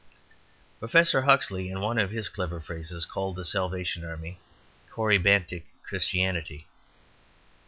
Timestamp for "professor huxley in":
0.79-1.79